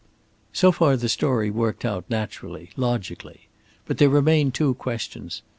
So 0.51 0.71
far 0.71 0.97
the 0.97 1.07
story 1.07 1.51
worked 1.51 1.85
out 1.85 2.05
naturally, 2.09 2.71
logically. 2.75 3.49
But 3.85 3.99
there 3.99 4.09
remained 4.09 4.55
two 4.55 4.73
questions. 4.73 5.43